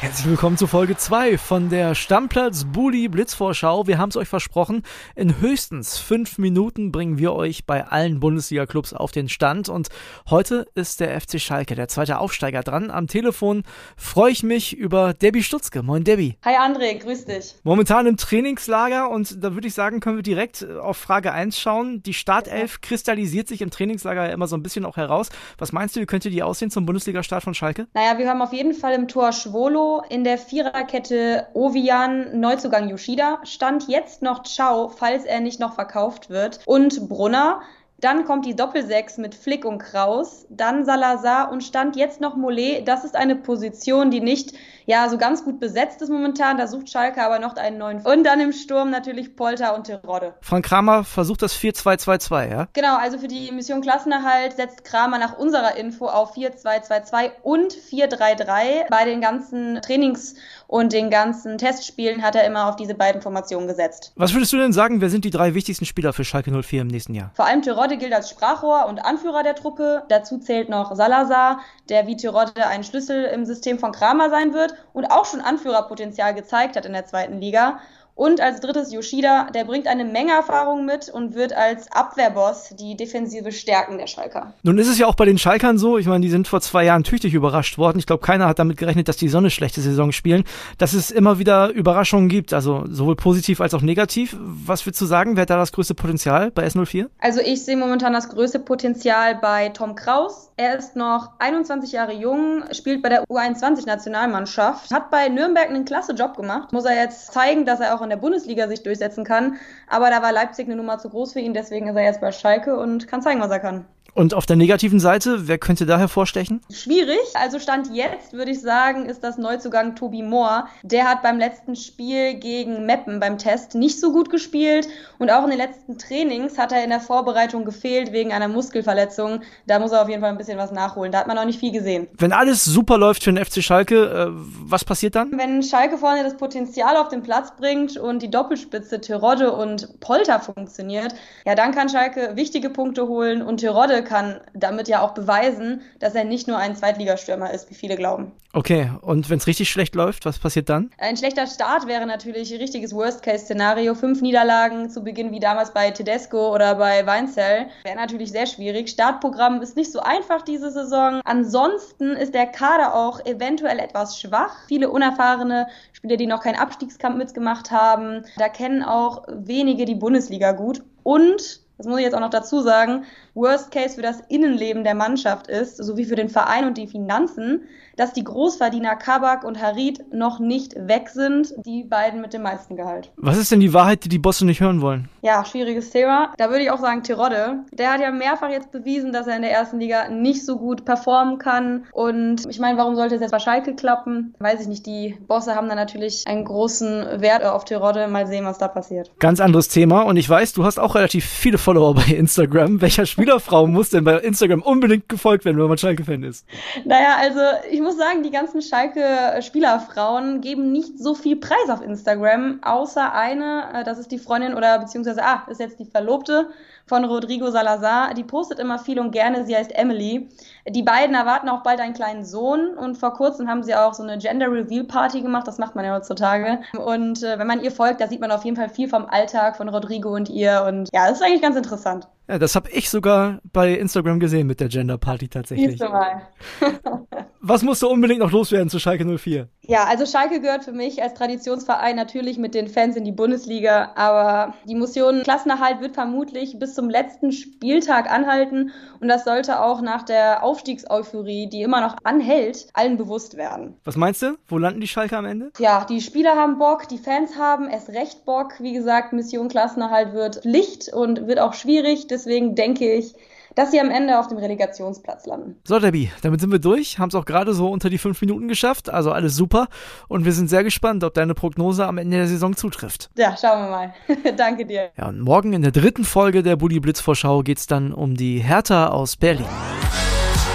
Herzlich 0.00 0.28
willkommen 0.28 0.56
zu 0.56 0.68
Folge 0.68 0.96
2 0.96 1.38
von 1.38 1.70
der 1.70 1.96
Stammplatz 1.96 2.66
Bully 2.66 3.08
Blitzvorschau. 3.08 3.88
Wir 3.88 3.98
haben 3.98 4.10
es 4.10 4.16
euch 4.16 4.28
versprochen, 4.28 4.84
in 5.16 5.40
höchstens 5.40 5.98
fünf 5.98 6.38
Minuten 6.38 6.92
bringen 6.92 7.18
wir 7.18 7.32
euch 7.32 7.66
bei 7.66 7.84
allen 7.84 8.20
Bundesliga-Clubs 8.20 8.92
auf 8.92 9.10
den 9.10 9.28
Stand. 9.28 9.68
Und 9.68 9.88
heute 10.30 10.68
ist 10.76 11.00
der 11.00 11.20
FC 11.20 11.40
Schalke, 11.40 11.74
der 11.74 11.88
zweite 11.88 12.20
Aufsteiger, 12.20 12.62
dran. 12.62 12.92
Am 12.92 13.08
Telefon 13.08 13.64
freue 13.96 14.30
ich 14.30 14.44
mich 14.44 14.76
über 14.76 15.14
Debbie 15.14 15.42
Stutzke. 15.42 15.82
Moin 15.82 16.04
Debbie. 16.04 16.36
Hi 16.44 16.54
André, 16.54 16.96
grüß 17.00 17.24
dich. 17.24 17.56
Momentan 17.64 18.06
im 18.06 18.16
Trainingslager 18.16 19.10
und 19.10 19.42
da 19.42 19.54
würde 19.54 19.66
ich 19.66 19.74
sagen, 19.74 19.98
können 19.98 20.14
wir 20.14 20.22
direkt 20.22 20.64
auf 20.80 20.96
Frage 20.96 21.32
1 21.32 21.58
schauen. 21.58 22.04
Die 22.04 22.14
Startelf 22.14 22.82
kristallisiert 22.82 23.48
sich 23.48 23.62
im 23.62 23.70
Trainingslager 23.70 24.28
ja 24.28 24.32
immer 24.32 24.46
so 24.46 24.56
ein 24.56 24.62
bisschen 24.62 24.84
auch 24.84 24.96
heraus. 24.96 25.30
Was 25.58 25.72
meinst 25.72 25.96
du, 25.96 26.00
wie 26.00 26.06
könnte 26.06 26.30
die 26.30 26.44
aussehen 26.44 26.70
zum 26.70 26.86
Bundesliga-Start 26.86 27.42
von 27.42 27.54
Schalke? 27.54 27.88
Naja, 27.94 28.16
wir 28.16 28.28
haben 28.28 28.40
auf 28.40 28.52
jeden 28.52 28.74
Fall 28.74 28.94
im 28.94 29.08
Tor 29.08 29.32
Schwolo 29.32 29.87
in 30.08 30.24
der 30.24 30.38
Viererkette 30.38 31.48
Ovian, 31.54 32.40
Neuzugang 32.40 32.88
Yoshida, 32.88 33.40
stand 33.44 33.88
jetzt 33.88 34.22
noch 34.22 34.42
Ciao, 34.42 34.88
falls 34.88 35.24
er 35.24 35.40
nicht 35.40 35.60
noch 35.60 35.74
verkauft 35.74 36.30
wird, 36.30 36.60
und 36.66 37.08
Brunner. 37.08 37.60
Dann 38.00 38.24
kommt 38.24 38.46
die 38.46 38.54
Doppelsechs 38.54 39.18
mit 39.18 39.34
Flick 39.34 39.64
und 39.64 39.78
Kraus, 39.78 40.46
dann 40.50 40.84
Salazar 40.84 41.50
und 41.50 41.64
stand 41.64 41.96
jetzt 41.96 42.20
noch 42.20 42.36
Mollet. 42.36 42.86
Das 42.86 43.04
ist 43.04 43.16
eine 43.16 43.34
Position, 43.34 44.12
die 44.12 44.20
nicht 44.20 44.52
ja 44.88 45.06
so 45.10 45.18
ganz 45.18 45.44
gut 45.44 45.60
besetzt 45.60 46.00
ist 46.00 46.08
momentan. 46.08 46.56
Da 46.56 46.66
sucht 46.66 46.90
Schalke 46.90 47.22
aber 47.22 47.38
noch 47.38 47.54
einen 47.56 47.76
neuen. 47.78 48.00
Und 48.00 48.24
dann 48.24 48.40
im 48.40 48.52
Sturm 48.52 48.90
natürlich 48.90 49.36
Polter 49.36 49.76
und 49.76 49.84
Terodde. 49.84 50.34
Frank 50.40 50.64
Kramer 50.64 51.04
versucht 51.04 51.42
das 51.42 51.54
4-2-2-2, 51.54 52.50
ja? 52.50 52.68
Genau, 52.72 52.96
also 52.96 53.18
für 53.18 53.28
die 53.28 53.52
Mission 53.52 53.82
Klassenerhalt 53.82 54.54
setzt 54.54 54.84
Kramer 54.84 55.18
nach 55.18 55.38
unserer 55.38 55.76
Info 55.76 56.06
auf 56.06 56.34
4-2-2-2 56.34 57.30
und 57.42 57.74
4-3-3. 57.74 58.88
Bei 58.88 59.04
den 59.04 59.20
ganzen 59.20 59.80
Trainings- 59.82 60.36
und 60.66 60.94
den 60.94 61.10
ganzen 61.10 61.58
Testspielen 61.58 62.22
hat 62.22 62.34
er 62.34 62.46
immer 62.46 62.68
auf 62.68 62.76
diese 62.76 62.94
beiden 62.94 63.20
Formationen 63.20 63.68
gesetzt. 63.68 64.12
Was 64.16 64.32
würdest 64.32 64.54
du 64.54 64.56
denn 64.56 64.72
sagen, 64.72 65.02
wer 65.02 65.10
sind 65.10 65.26
die 65.26 65.30
drei 65.30 65.52
wichtigsten 65.54 65.84
Spieler 65.84 66.14
für 66.14 66.24
Schalke 66.24 66.50
04 66.50 66.82
im 66.82 66.88
nächsten 66.88 67.14
Jahr? 67.14 67.30
Vor 67.34 67.44
allem 67.44 67.60
Terodde 67.60 67.98
gilt 67.98 68.14
als 68.14 68.30
Sprachrohr 68.30 68.86
und 68.86 69.04
Anführer 69.04 69.42
der 69.42 69.54
Truppe. 69.54 70.04
Dazu 70.08 70.38
zählt 70.38 70.70
noch 70.70 70.96
Salazar, 70.96 71.60
der 71.90 72.06
wie 72.06 72.16
Terodde 72.16 72.66
ein 72.66 72.84
Schlüssel 72.84 73.24
im 73.24 73.44
System 73.44 73.78
von 73.78 73.92
Kramer 73.92 74.30
sein 74.30 74.54
wird 74.54 74.77
und 74.92 75.06
auch 75.06 75.24
schon 75.24 75.40
Anführerpotenzial 75.40 76.34
gezeigt 76.34 76.76
hat 76.76 76.86
in 76.86 76.92
der 76.92 77.06
zweiten 77.06 77.40
Liga. 77.40 77.80
Und 78.18 78.40
als 78.40 78.60
drittes 78.60 78.92
Yoshida, 78.92 79.46
der 79.54 79.64
bringt 79.64 79.86
eine 79.86 80.04
Menge 80.04 80.32
Erfahrung 80.32 80.84
mit 80.84 81.08
und 81.08 81.36
wird 81.36 81.52
als 81.52 81.86
Abwehrboss 81.92 82.74
die 82.76 82.96
defensive 82.96 83.52
Stärken 83.52 83.96
der 83.96 84.08
Schalker. 84.08 84.54
Nun 84.64 84.76
ist 84.78 84.88
es 84.88 84.98
ja 84.98 85.06
auch 85.06 85.14
bei 85.14 85.24
den 85.24 85.38
Schalkern 85.38 85.78
so, 85.78 85.98
ich 85.98 86.06
meine, 86.08 86.22
die 86.22 86.28
sind 86.28 86.48
vor 86.48 86.60
zwei 86.60 86.84
Jahren 86.84 87.04
tüchtig 87.04 87.32
überrascht 87.32 87.78
worden. 87.78 88.00
Ich 88.00 88.06
glaube, 88.06 88.26
keiner 88.26 88.48
hat 88.48 88.58
damit 88.58 88.76
gerechnet, 88.76 89.06
dass 89.06 89.18
die 89.18 89.28
so 89.28 89.38
eine 89.38 89.50
schlechte 89.50 89.80
Saison 89.80 90.10
spielen, 90.10 90.42
dass 90.78 90.94
es 90.94 91.12
immer 91.12 91.38
wieder 91.38 91.68
Überraschungen 91.68 92.28
gibt, 92.28 92.52
also 92.52 92.86
sowohl 92.90 93.14
positiv 93.14 93.60
als 93.60 93.72
auch 93.72 93.82
negativ. 93.82 94.36
Was 94.40 94.84
würdest 94.84 95.00
du 95.00 95.06
sagen, 95.06 95.36
wer 95.36 95.42
hat 95.42 95.50
da 95.50 95.56
das 95.56 95.70
größte 95.70 95.94
Potenzial 95.94 96.50
bei 96.50 96.66
S04? 96.66 97.06
Also 97.20 97.38
ich 97.38 97.64
sehe 97.64 97.76
momentan 97.76 98.12
das 98.14 98.30
größte 98.30 98.58
Potenzial 98.58 99.36
bei 99.36 99.68
Tom 99.68 99.94
Kraus. 99.94 100.50
Er 100.56 100.76
ist 100.76 100.96
noch 100.96 101.34
21 101.38 101.92
Jahre 101.92 102.14
jung, 102.14 102.64
spielt 102.72 103.00
bei 103.00 103.10
der 103.10 103.22
U21-Nationalmannschaft, 103.26 104.90
hat 104.90 105.12
bei 105.12 105.28
Nürnberg 105.28 105.68
einen 105.68 105.84
klasse 105.84 106.14
Job 106.14 106.36
gemacht. 106.36 106.72
Muss 106.72 106.84
er 106.84 106.96
jetzt 106.96 107.32
zeigen, 107.32 107.64
dass 107.64 107.78
er 107.78 107.94
auch 107.94 108.02
in 108.02 108.07
der 108.10 108.16
Bundesliga 108.16 108.68
sich 108.68 108.82
durchsetzen 108.82 109.24
kann. 109.24 109.58
Aber 109.86 110.10
da 110.10 110.22
war 110.22 110.32
Leipzig 110.32 110.66
eine 110.66 110.76
Nummer 110.76 110.98
zu 110.98 111.08
groß 111.10 111.32
für 111.32 111.40
ihn, 111.40 111.54
deswegen 111.54 111.88
ist 111.88 111.96
er 111.96 112.04
jetzt 112.04 112.20
bei 112.20 112.32
Schalke 112.32 112.78
und 112.78 113.08
kann 113.08 113.22
zeigen, 113.22 113.40
was 113.40 113.50
er 113.50 113.60
kann. 113.60 113.86
Und 114.14 114.34
auf 114.34 114.46
der 114.46 114.56
negativen 114.56 114.98
Seite, 114.98 115.46
wer 115.46 115.58
könnte 115.58 115.86
da 115.86 115.98
hervorstechen? 115.98 116.60
Schwierig. 116.72 117.18
Also 117.34 117.58
Stand 117.58 117.94
jetzt 117.94 118.32
würde 118.32 118.50
ich 118.50 118.60
sagen, 118.60 119.06
ist 119.06 119.22
das 119.22 119.38
Neuzugang 119.38 119.94
Tobi 119.94 120.22
Moore. 120.22 120.64
Der 120.82 121.04
hat 121.04 121.22
beim 121.22 121.38
letzten 121.38 121.76
Spiel 121.76 122.34
gegen 122.34 122.84
Meppen 122.86 123.20
beim 123.20 123.38
Test 123.38 123.74
nicht 123.74 124.00
so 124.00 124.12
gut 124.12 124.30
gespielt 124.30 124.88
und 125.18 125.30
auch 125.30 125.44
in 125.44 125.50
den 125.50 125.58
letzten 125.58 125.98
Trainings 125.98 126.58
hat 126.58 126.72
er 126.72 126.82
in 126.82 126.90
der 126.90 127.00
Vorbereitung 127.00 127.64
gefehlt 127.64 128.12
wegen 128.12 128.32
einer 128.32 128.48
Muskelverletzung. 128.48 129.42
Da 129.66 129.78
muss 129.78 129.92
er 129.92 130.02
auf 130.02 130.08
jeden 130.08 130.20
Fall 130.20 130.30
ein 130.30 130.38
bisschen 130.38 130.58
was 130.58 130.72
nachholen. 130.72 131.12
Da 131.12 131.18
hat 131.18 131.26
man 131.26 131.36
noch 131.36 131.44
nicht 131.44 131.60
viel 131.60 131.72
gesehen. 131.72 132.08
Wenn 132.18 132.32
alles 132.32 132.64
super 132.64 132.98
läuft 132.98 133.22
für 133.22 133.32
den 133.32 133.44
FC 133.44 133.62
Schalke, 133.62 134.04
äh, 134.04 134.26
was 134.30 134.84
passiert 134.84 135.14
dann? 135.14 135.30
Wenn 135.36 135.62
Schalke 135.62 135.98
vorne 135.98 136.24
das 136.24 136.36
Potenzial 136.36 136.96
auf 136.96 137.08
den 137.08 137.22
Platz 137.22 137.52
bringt 137.56 137.96
und 137.96 138.22
die 138.22 138.30
Doppelspitze 138.30 139.00
Terodde 139.00 139.52
und 139.52 140.00
Polter 140.00 140.40
funktioniert, 140.40 141.14
ja, 141.44 141.54
dann 141.54 141.72
kann 141.72 141.88
Schalke 141.88 142.32
wichtige 142.34 142.70
Punkte 142.70 143.06
holen 143.06 143.42
und 143.42 143.58
Terodde 143.58 143.97
kann 144.02 144.40
damit 144.54 144.88
ja 144.88 145.00
auch 145.02 145.12
beweisen, 145.14 145.82
dass 145.98 146.14
er 146.14 146.24
nicht 146.24 146.48
nur 146.48 146.58
ein 146.58 146.76
Zweitligastürmer 146.76 147.52
ist, 147.52 147.70
wie 147.70 147.74
viele 147.74 147.96
glauben. 147.96 148.32
Okay, 148.54 148.90
und 149.02 149.28
wenn 149.28 149.38
es 149.38 149.46
richtig 149.46 149.68
schlecht 149.68 149.94
läuft, 149.94 150.24
was 150.24 150.38
passiert 150.38 150.68
dann? 150.68 150.90
Ein 150.98 151.16
schlechter 151.16 151.46
Start 151.46 151.86
wäre 151.86 152.06
natürlich 152.06 152.52
ein 152.52 152.60
richtiges 152.60 152.94
Worst-Case-Szenario. 152.94 153.94
Fünf 153.94 154.22
Niederlagen 154.22 154.88
zu 154.88 155.04
Beginn 155.04 155.32
wie 155.32 155.40
damals 155.40 155.72
bei 155.72 155.90
Tedesco 155.90 156.54
oder 156.54 156.76
bei 156.76 157.06
Weinzell 157.06 157.66
wäre 157.84 157.96
natürlich 157.96 158.30
sehr 158.32 158.46
schwierig. 158.46 158.88
Startprogramm 158.88 159.60
ist 159.60 159.76
nicht 159.76 159.92
so 159.92 160.00
einfach 160.00 160.42
diese 160.42 160.70
Saison. 160.70 161.20
Ansonsten 161.24 162.12
ist 162.12 162.32
der 162.34 162.46
Kader 162.46 162.94
auch 162.94 163.24
eventuell 163.26 163.78
etwas 163.78 164.18
schwach. 164.18 164.56
Viele 164.66 164.90
unerfahrene 164.90 165.68
Spieler, 165.92 166.16
die 166.16 166.26
noch 166.26 166.42
keinen 166.42 166.58
Abstiegskampf 166.58 167.16
mitgemacht 167.16 167.70
haben. 167.70 168.24
Da 168.38 168.48
kennen 168.48 168.82
auch 168.82 169.24
wenige 169.28 169.84
die 169.84 169.94
Bundesliga 169.94 170.52
gut. 170.52 170.82
Und 171.02 171.60
das 171.78 171.86
muss 171.86 171.98
ich 171.98 172.04
jetzt 172.04 172.14
auch 172.14 172.20
noch 172.20 172.30
dazu 172.30 172.60
sagen, 172.60 173.04
Worst 173.38 173.70
Case 173.70 173.94
für 173.94 174.02
das 174.02 174.20
Innenleben 174.28 174.84
der 174.84 174.94
Mannschaft 174.94 175.46
ist, 175.46 175.76
sowie 175.76 176.04
für 176.04 176.16
den 176.16 176.28
Verein 176.28 176.66
und 176.66 176.76
die 176.76 176.88
Finanzen, 176.88 177.62
dass 177.96 178.12
die 178.12 178.24
Großverdiener 178.24 178.96
Kabak 178.96 179.44
und 179.44 179.60
Harid 179.60 180.12
noch 180.12 180.38
nicht 180.38 180.74
weg 180.76 181.08
sind, 181.08 181.54
die 181.64 181.82
beiden 181.82 182.20
mit 182.20 182.32
dem 182.32 182.42
meisten 182.42 182.76
Gehalt. 182.76 183.10
Was 183.16 183.38
ist 183.38 183.50
denn 183.50 183.60
die 183.60 183.74
Wahrheit, 183.74 184.04
die 184.04 184.08
die 184.08 184.18
Bosse 184.18 184.46
nicht 184.46 184.60
hören 184.60 184.80
wollen? 184.80 185.08
Ja, 185.22 185.44
schwieriges 185.44 185.90
Thema. 185.90 186.32
Da 186.38 186.50
würde 186.50 186.62
ich 186.62 186.70
auch 186.70 186.78
sagen 186.78 187.02
Terodde. 187.02 187.64
Der 187.72 187.92
hat 187.92 188.00
ja 188.00 188.12
mehrfach 188.12 188.50
jetzt 188.50 188.70
bewiesen, 188.70 189.12
dass 189.12 189.26
er 189.26 189.36
in 189.36 189.42
der 189.42 189.50
ersten 189.50 189.80
Liga 189.80 190.08
nicht 190.08 190.44
so 190.44 190.58
gut 190.58 190.84
performen 190.84 191.38
kann. 191.38 191.86
Und 191.92 192.46
ich 192.48 192.60
meine, 192.60 192.78
warum 192.78 192.94
sollte 192.94 193.16
es 193.16 193.20
jetzt 193.20 193.32
bei 193.32 193.40
Schalke 193.40 193.74
klappen? 193.74 194.34
Weiß 194.38 194.60
ich 194.60 194.68
nicht. 194.68 194.86
Die 194.86 195.16
Bosse 195.26 195.56
haben 195.56 195.68
da 195.68 195.74
natürlich 195.74 196.24
einen 196.26 196.44
großen 196.44 197.20
Wert 197.20 197.44
auf 197.44 197.64
Terodde. 197.64 198.06
Mal 198.06 198.26
sehen, 198.28 198.44
was 198.44 198.58
da 198.58 198.68
passiert. 198.68 199.10
Ganz 199.18 199.40
anderes 199.40 199.68
Thema. 199.68 200.02
Und 200.02 200.16
ich 200.16 200.28
weiß, 200.28 200.52
du 200.52 200.64
hast 200.64 200.78
auch 200.78 200.94
relativ 200.94 201.24
viele 201.24 201.58
Follower 201.58 201.94
bei 201.94 202.14
Instagram. 202.14 202.80
Welcher 202.80 203.06
Spielerfrau 203.28 203.66
muss 203.66 203.90
denn 203.90 204.04
bei 204.04 204.16
Instagram 204.20 204.62
unbedingt 204.62 205.06
gefolgt 205.06 205.44
werden, 205.44 205.58
wenn 205.58 205.68
man 205.68 205.76
Schalke-Fan 205.76 206.22
ist? 206.22 206.46
Naja, 206.86 207.18
also 207.20 207.40
ich 207.70 207.78
muss 207.82 207.98
sagen, 207.98 208.22
die 208.22 208.30
ganzen 208.30 208.62
Schalke-Spielerfrauen 208.62 210.40
geben 210.40 210.72
nicht 210.72 210.98
so 210.98 211.12
viel 211.12 211.36
Preis 211.36 211.68
auf 211.68 211.82
Instagram, 211.82 212.60
außer 212.62 213.12
eine, 213.12 213.64
äh, 213.74 213.84
das 213.84 213.98
ist 213.98 214.12
die 214.12 214.18
Freundin 214.18 214.54
oder 214.54 214.78
beziehungsweise, 214.78 215.22
ah, 215.22 215.42
ist 215.50 215.60
jetzt 215.60 215.78
die 215.78 215.84
Verlobte 215.84 216.48
von 216.88 217.04
Rodrigo 217.04 217.50
Salazar. 217.50 218.14
Die 218.14 218.24
postet 218.24 218.58
immer 218.58 218.78
viel 218.78 218.98
und 218.98 219.12
gerne, 219.12 219.46
sie 219.46 219.56
heißt 219.56 219.74
Emily. 219.74 220.28
Die 220.68 220.82
beiden 220.82 221.14
erwarten 221.14 221.48
auch 221.48 221.62
bald 221.62 221.80
einen 221.80 221.94
kleinen 221.94 222.24
Sohn 222.24 222.76
und 222.76 222.96
vor 222.96 223.14
kurzem 223.14 223.48
haben 223.48 223.62
sie 223.62 223.74
auch 223.74 223.94
so 223.94 224.02
eine 224.02 224.18
Gender 224.18 224.50
Reveal 224.50 224.84
Party 224.84 225.20
gemacht, 225.20 225.46
das 225.46 225.58
macht 225.58 225.74
man 225.74 225.84
ja 225.84 225.94
heutzutage. 225.94 226.60
Und 226.78 227.22
äh, 227.22 227.38
wenn 227.38 227.46
man 227.46 227.62
ihr 227.62 227.70
folgt, 227.70 228.00
da 228.00 228.08
sieht 228.08 228.20
man 228.20 228.30
auf 228.30 228.44
jeden 228.44 228.56
Fall 228.56 228.68
viel 228.68 228.88
vom 228.88 229.06
Alltag 229.06 229.56
von 229.56 229.68
Rodrigo 229.68 230.14
und 230.14 230.28
ihr 230.28 230.64
und 230.66 230.88
ja, 230.92 231.08
das 231.08 231.18
ist 231.18 231.24
eigentlich 231.24 231.42
ganz 231.42 231.56
interessant. 231.56 232.08
Ja, 232.28 232.38
das 232.38 232.54
habe 232.54 232.70
ich 232.70 232.90
sogar 232.90 233.38
bei 233.52 233.72
Instagram 233.72 234.20
gesehen 234.20 234.46
mit 234.46 234.60
der 234.60 234.68
Gender 234.68 234.98
Party 234.98 235.28
tatsächlich. 235.28 235.70
Siehst 235.70 235.82
du 235.82 235.88
mal. 235.88 236.22
Was 237.40 237.62
musst 237.62 237.82
du 237.82 237.88
unbedingt 237.88 238.18
noch 238.20 238.32
loswerden 238.32 238.68
zu 238.68 238.80
Schalke 238.80 239.04
04? 239.04 239.48
Ja, 239.62 239.84
also 239.84 240.06
Schalke 240.06 240.40
gehört 240.40 240.64
für 240.64 240.72
mich 240.72 241.02
als 241.02 241.14
Traditionsverein 241.14 241.94
natürlich 241.94 242.36
mit 242.36 242.54
den 242.54 242.66
Fans 242.66 242.96
in 242.96 243.04
die 243.04 243.12
Bundesliga, 243.12 243.92
aber 243.94 244.54
die 244.64 244.74
Mission 244.74 245.22
Klassenerhalt 245.22 245.80
wird 245.80 245.94
vermutlich 245.94 246.58
bis 246.58 246.74
zum 246.74 246.90
letzten 246.90 247.30
Spieltag 247.30 248.10
anhalten 248.10 248.72
und 249.00 249.06
das 249.06 249.24
sollte 249.24 249.60
auch 249.60 249.82
nach 249.82 250.02
der 250.02 250.42
Aufstiegseuphorie, 250.42 251.48
die 251.48 251.62
immer 251.62 251.80
noch 251.80 251.96
anhält, 252.02 252.68
allen 252.74 252.96
bewusst 252.96 253.36
werden. 253.36 253.76
Was 253.84 253.96
meinst 253.96 254.22
du? 254.22 254.36
Wo 254.48 254.58
landen 254.58 254.80
die 254.80 254.88
Schalke 254.88 255.16
am 255.16 255.24
Ende? 255.24 255.52
Ja, 255.58 255.84
die 255.84 256.00
Spieler 256.00 256.34
haben 256.34 256.58
Bock, 256.58 256.88
die 256.88 256.98
Fans 256.98 257.38
haben 257.38 257.68
erst 257.68 257.90
recht 257.90 258.24
Bock. 258.24 258.54
Wie 258.58 258.72
gesagt, 258.72 259.12
Mission 259.12 259.48
Klassenerhalt 259.48 260.12
wird 260.12 260.44
Licht 260.44 260.92
und 260.92 261.28
wird 261.28 261.38
auch 261.38 261.54
schwierig. 261.54 262.08
Deswegen 262.08 262.56
denke 262.56 262.92
ich, 262.92 263.14
dass 263.54 263.70
sie 263.70 263.80
am 263.80 263.90
Ende 263.90 264.18
auf 264.18 264.28
dem 264.28 264.38
Relegationsplatz 264.38 265.26
landen. 265.26 265.56
So, 265.64 265.78
Debbie, 265.78 266.10
damit 266.22 266.40
sind 266.40 266.52
wir 266.52 266.58
durch. 266.58 266.98
Haben 266.98 267.08
es 267.08 267.14
auch 267.14 267.24
gerade 267.24 267.54
so 267.54 267.68
unter 267.70 267.90
die 267.90 267.98
fünf 267.98 268.20
Minuten 268.20 268.48
geschafft. 268.48 268.90
Also 268.90 269.12
alles 269.12 269.36
super. 269.36 269.68
Und 270.08 270.24
wir 270.24 270.32
sind 270.32 270.48
sehr 270.48 270.64
gespannt, 270.64 271.04
ob 271.04 271.14
deine 271.14 271.34
Prognose 271.34 271.86
am 271.86 271.98
Ende 271.98 272.16
der 272.16 272.26
Saison 272.26 272.56
zutrifft. 272.56 273.10
Ja, 273.16 273.36
schauen 273.36 273.64
wir 273.64 273.70
mal. 273.70 273.94
Danke 274.36 274.66
dir. 274.66 274.90
Ja, 274.96 275.08
und 275.08 275.20
morgen 275.20 275.52
in 275.52 275.62
der 275.62 275.72
dritten 275.72 276.04
Folge 276.04 276.42
der 276.42 276.56
Bully 276.56 276.80
Blitz 276.80 277.00
Vorschau 277.00 277.42
geht 277.42 277.58
es 277.58 277.66
dann 277.66 277.92
um 277.92 278.16
die 278.16 278.38
Hertha 278.38 278.88
aus 278.88 279.16
Berlin. 279.16 279.46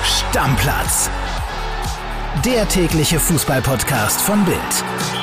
Stammplatz. 0.04 1.10
Der 2.45 2.68
tägliche 2.68 3.19
Fußballpodcast 3.19 4.22
von 4.22 4.44
Bild. 4.45 5.22